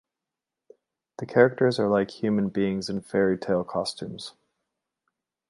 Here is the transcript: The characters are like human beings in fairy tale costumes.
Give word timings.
The 1.19 1.27
characters 1.27 1.77
are 1.79 1.87
like 1.87 2.09
human 2.09 2.49
beings 2.49 2.89
in 2.89 3.01
fairy 3.01 3.37
tale 3.37 3.63
costumes. 3.63 4.33